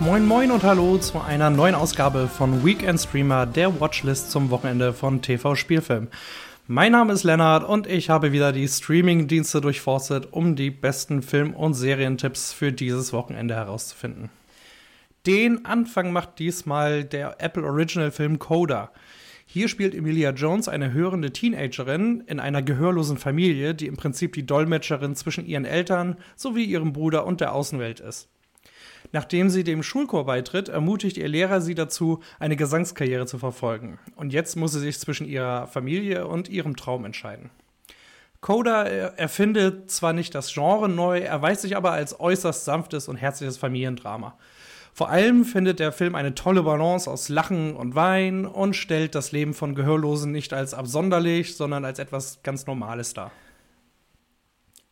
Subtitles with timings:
[0.00, 4.92] Moin Moin und Hallo zu einer neuen Ausgabe von Weekend Streamer, der Watchlist zum Wochenende
[4.92, 6.06] von TV Spielfilm.
[6.68, 11.52] Mein Name ist Lennart und ich habe wieder die Streaming-Dienste durchforstet, um die besten Film-
[11.52, 14.30] und Serientipps für dieses Wochenende herauszufinden.
[15.26, 18.92] Den Anfang macht diesmal der Apple Original Film Coda.
[19.46, 24.46] Hier spielt Emilia Jones eine hörende Teenagerin in einer gehörlosen Familie, die im Prinzip die
[24.46, 28.28] Dolmetscherin zwischen ihren Eltern sowie ihrem Bruder und der Außenwelt ist.
[29.12, 33.98] Nachdem sie dem Schulchor beitritt, ermutigt ihr Lehrer sie dazu, eine Gesangskarriere zu verfolgen.
[34.16, 37.50] Und jetzt muss sie sich zwischen ihrer Familie und ihrem Traum entscheiden.
[38.40, 43.58] Coda erfindet zwar nicht das Genre neu, erweist sich aber als äußerst sanftes und herzliches
[43.58, 44.36] Familiendrama.
[44.94, 49.32] Vor allem findet der Film eine tolle Balance aus Lachen und Wein und stellt das
[49.32, 53.32] Leben von Gehörlosen nicht als absonderlich, sondern als etwas ganz Normales dar.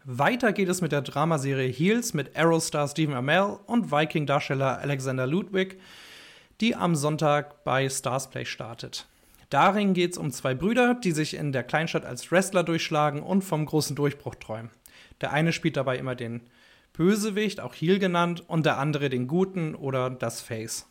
[0.09, 5.81] Weiter geht es mit der Dramaserie Heels mit Arrow-Star Stephen Amell und Viking-Darsteller Alexander Ludwig,
[6.61, 9.09] die am Sonntag bei Starsplay startet.
[9.51, 13.43] Darin geht es um zwei Brüder, die sich in der Kleinstadt als Wrestler durchschlagen und
[13.43, 14.71] vom großen Durchbruch träumen.
[15.23, 16.43] Der eine spielt dabei immer den
[16.93, 20.87] Bösewicht, auch Heel genannt, und der andere den Guten oder das Face.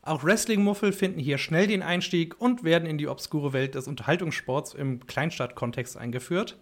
[0.00, 4.72] Auch Wrestling-Muffel finden hier schnell den Einstieg und werden in die obskure Welt des Unterhaltungssports
[4.72, 6.56] im Kleinstadtkontext eingeführt.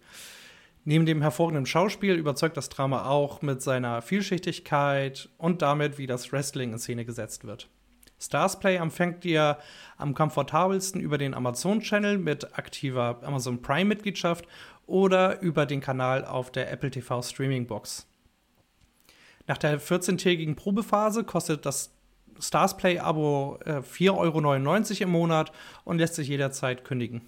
[0.89, 6.31] Neben dem hervorragenden Schauspiel überzeugt das Drama auch mit seiner Vielschichtigkeit und damit, wie das
[6.31, 7.69] Wrestling in Szene gesetzt wird.
[8.21, 9.59] Starsplay empfängt ihr
[9.97, 14.47] am komfortabelsten über den Amazon Channel mit aktiver Amazon Prime Mitgliedschaft
[14.87, 18.07] oder über den Kanal auf der Apple TV Streaming Box.
[19.49, 21.91] Nach der 14-tägigen Probephase kostet das
[22.39, 25.51] Starsplay-Abo äh, 4,99 Euro im Monat
[25.83, 27.23] und lässt sich jederzeit kündigen.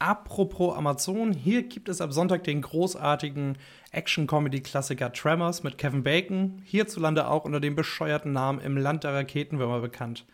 [0.00, 3.56] Apropos Amazon, hier gibt es ab Sonntag den großartigen
[3.92, 9.80] Action-Comedy-Klassiker Tremors mit Kevin Bacon, hierzulande auch unter dem bescheuerten Namen Im Land der Raketenwürmer
[9.80, 10.26] bekannt.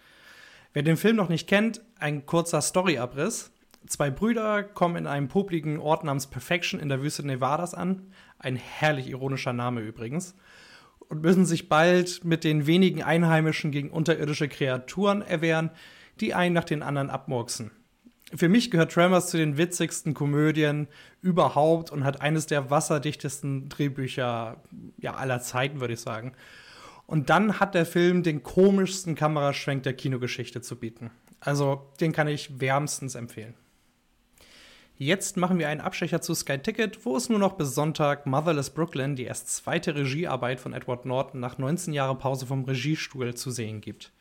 [0.72, 3.52] Wer den Film noch nicht kennt, ein kurzer Storyabriss.
[3.86, 8.56] Zwei Brüder kommen in einem popligen Ort namens Perfection in der Wüste Nevadas an, ein
[8.56, 10.34] herrlich ironischer Name übrigens,
[11.08, 15.70] und müssen sich bald mit den wenigen Einheimischen gegen unterirdische Kreaturen erwehren,
[16.20, 17.72] die einen nach den anderen abmurksen
[18.34, 20.88] für mich gehört Tremors zu den witzigsten Komödien
[21.20, 24.62] überhaupt und hat eines der waserdichtesten Drehbücher
[24.98, 26.32] ja, aller Zeiten, würde ich sagen.
[27.06, 31.10] Und dann hat der Film den komischsten Kameraschwenk der Kinogeschichte zu bieten.
[31.40, 33.54] Also den kann ich wärmstens empfehlen.
[34.96, 38.68] Jetzt machen wir einen Abstecher zu Sky Ticket, wo es nur noch bis Sonntag Motherless
[38.68, 43.50] Brooklyn, die erst zweite Regiearbeit von Edward Norton nach 19 Jahren Pause vom Regiestuhl zu
[43.50, 44.12] sehen gibt.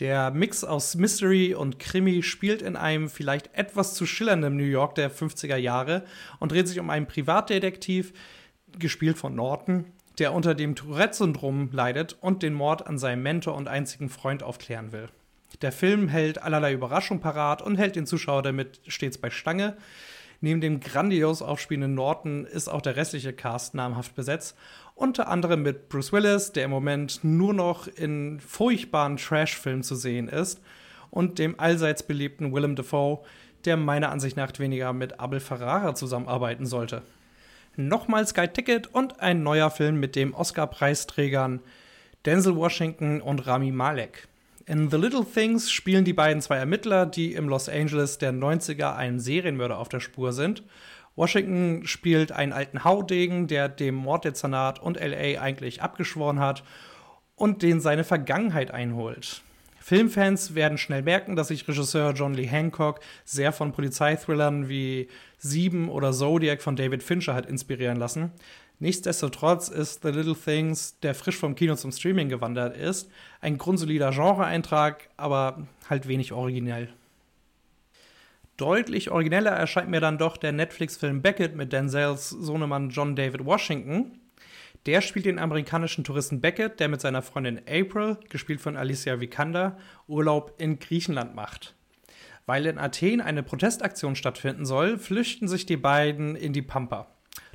[0.00, 4.96] Der Mix aus Mystery und Krimi spielt in einem vielleicht etwas zu schillernden New York
[4.96, 6.04] der 50er Jahre
[6.40, 8.12] und dreht sich um einen Privatdetektiv,
[8.76, 9.84] gespielt von Norton,
[10.18, 14.90] der unter dem Tourette-Syndrom leidet und den Mord an seinem Mentor und einzigen Freund aufklären
[14.90, 15.08] will.
[15.62, 19.76] Der Film hält allerlei Überraschung parat und hält den Zuschauer damit stets bei Stange.
[20.40, 24.56] Neben dem grandios aufspielenden Norton ist auch der restliche Cast namhaft besetzt
[24.94, 30.28] unter anderem mit Bruce Willis, der im Moment nur noch in furchtbaren Trash-Filmen zu sehen
[30.28, 30.60] ist,
[31.10, 33.20] und dem allseits beliebten Willem Dafoe,
[33.64, 37.02] der meiner Ansicht nach weniger mit Abel Ferrara zusammenarbeiten sollte.
[37.76, 41.60] Nochmal Sky Ticket und ein neuer Film mit dem Oscar-Preisträgern
[42.24, 44.28] Denzel Washington und Rami Malek.
[44.66, 48.96] In The Little Things spielen die beiden zwei Ermittler, die im Los Angeles der 90er
[48.96, 50.62] einem Serienmörder auf der Spur sind
[51.16, 56.64] Washington spielt einen alten Haudegen, der dem Morddezernat und LA eigentlich abgeschworen hat
[57.36, 59.42] und den seine Vergangenheit einholt.
[59.80, 65.90] Filmfans werden schnell merken, dass sich Regisseur John Lee Hancock sehr von Polizeithrillern wie Sieben
[65.90, 68.32] oder Zodiac von David Fincher hat inspirieren lassen.
[68.80, 73.10] Nichtsdestotrotz ist The Little Things, der frisch vom Kino zum Streaming gewandert ist,
[73.40, 76.92] ein grundsolider Genre-Eintrag, aber halt wenig originell.
[78.56, 84.20] Deutlich origineller erscheint mir dann doch der Netflix-Film Beckett mit Denzels Sohnemann John David Washington.
[84.86, 89.78] Der spielt den amerikanischen Touristen Beckett, der mit seiner Freundin April, gespielt von Alicia Vikander,
[90.06, 91.74] Urlaub in Griechenland macht.
[92.46, 97.08] Weil in Athen eine Protestaktion stattfinden soll, flüchten sich die beiden in die Pampa.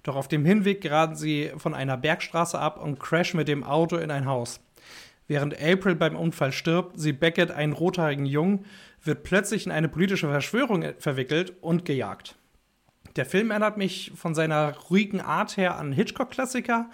[0.04, 3.98] Doch auf dem Hinweg geraten sie von einer Bergstraße ab und crashen mit dem Auto
[3.98, 4.62] in ein Haus.
[5.28, 8.66] Während April beim Unfall stirbt, sieht Beckett einen rothaarigen Jungen,
[9.04, 12.36] wird plötzlich in eine politische Verschwörung verwickelt und gejagt.
[13.16, 16.90] Der Film erinnert mich von seiner ruhigen Art her an Hitchcock-Klassiker,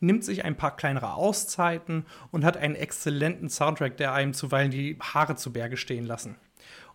[0.00, 4.98] nimmt sich ein paar kleinere Auszeiten und hat einen exzellenten Soundtrack, der einem zuweilen die
[5.00, 6.36] Haare zu Berge stehen lassen.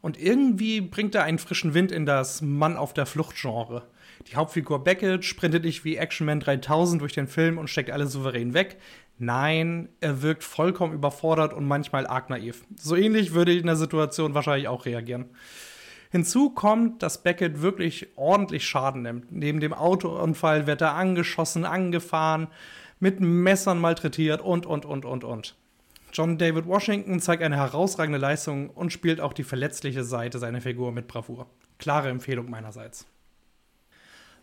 [0.03, 3.83] Und irgendwie bringt er einen frischen Wind in das Mann auf der Flucht-Genre.
[4.27, 8.07] Die Hauptfigur Beckett sprintet nicht wie Action Man 3000 durch den Film und steckt alle
[8.07, 8.75] souverän weg.
[9.17, 12.65] Nein, er wirkt vollkommen überfordert und manchmal arg naiv.
[12.75, 15.29] So ähnlich würde ich in der Situation wahrscheinlich auch reagieren.
[16.11, 19.31] Hinzu kommt, dass Beckett wirklich ordentlich Schaden nimmt.
[19.31, 22.47] Neben dem Autounfall wird er angeschossen, angefahren,
[22.99, 25.55] mit Messern malträtiert und, und, und, und, und.
[26.13, 30.91] John David Washington zeigt eine herausragende Leistung und spielt auch die verletzliche Seite seiner Figur
[30.91, 31.47] mit Bravour.
[31.79, 33.07] Klare Empfehlung meinerseits.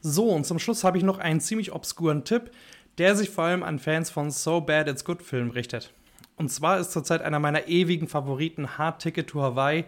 [0.00, 2.50] So, und zum Schluss habe ich noch einen ziemlich obskuren Tipp,
[2.98, 5.92] der sich vor allem an Fans von So Bad It's Good Filmen richtet.
[6.34, 9.84] Und zwar ist zurzeit einer meiner ewigen Favoriten Hard Ticket to Hawaii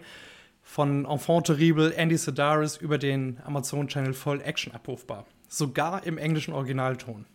[0.63, 5.27] von Enfant Terrible Andy Sedaris über den Amazon-Channel Voll Action abrufbar.
[5.49, 7.27] Sogar im englischen Originalton.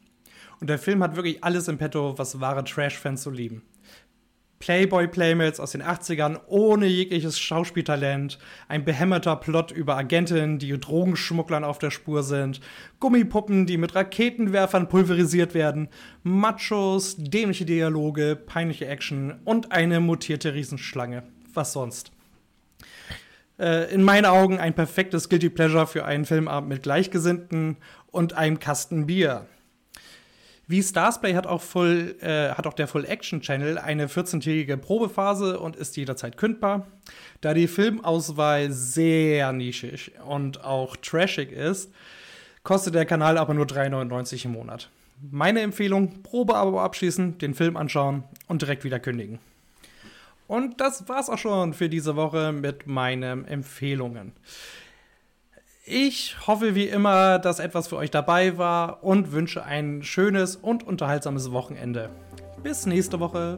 [0.61, 3.63] Und der Film hat wirklich alles im Petto, was wahre Trash-Fans so lieben.
[4.59, 11.77] Playboy-Playmates aus den 80ern ohne jegliches Schauspieltalent, ein behämmerter Plot über Agentinnen, die Drogenschmugglern auf
[11.77, 12.59] der Spur sind,
[12.99, 15.89] Gummipuppen, die mit Raketenwerfern pulverisiert werden,
[16.23, 21.23] Machos, dämliche Dialoge, peinliche Action und eine mutierte Riesenschlange.
[21.53, 22.11] Was sonst?
[23.59, 27.77] Äh, in meinen Augen ein perfektes Guilty Pleasure für einen Filmabend mit Gleichgesinnten
[28.11, 29.47] und einem Kasten Bier.
[30.69, 35.59] Wie Starsplay hat auch, Full, äh, hat auch der Full Action Channel eine 14-tägige Probephase
[35.61, 36.87] und ist jederzeit kündbar.
[37.39, 41.93] Da die Filmauswahl sehr nischig und auch trashig ist,
[42.63, 44.89] kostet der Kanal aber nur 3,99 im Monat.
[45.31, 49.39] Meine Empfehlung: Probeabo abschließen, den Film anschauen und direkt wieder kündigen.
[50.47, 54.33] Und das war's auch schon für diese Woche mit meinen Empfehlungen.
[55.89, 60.85] Ich hoffe wie immer, dass etwas für euch dabei war und wünsche ein schönes und
[60.85, 62.09] unterhaltsames Wochenende.
[62.61, 63.57] Bis nächste Woche.